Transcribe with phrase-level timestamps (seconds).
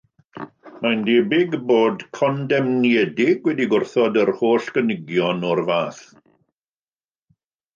[0.83, 6.01] Mae'n debyg bod y condemniedig wedi gwrthod yr holl gynigion o'r fath.